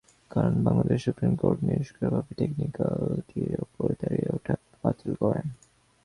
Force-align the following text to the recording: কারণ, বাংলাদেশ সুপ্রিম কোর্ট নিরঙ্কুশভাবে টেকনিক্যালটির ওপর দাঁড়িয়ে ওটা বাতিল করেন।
কারণ, 0.31 0.53
বাংলাদেশ 0.63 0.99
সুপ্রিম 1.05 1.33
কোর্ট 1.35 1.59
নিরঙ্কুশভাবে 1.63 2.31
টেকনিক্যালটির 2.35 3.53
ওপর 3.61 3.87
দাঁড়িয়ে 4.01 4.27
ওটা 4.35 4.53
বাতিল 4.83 5.11
করেন। 5.15 5.47